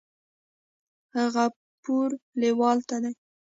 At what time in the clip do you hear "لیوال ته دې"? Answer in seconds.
2.41-3.11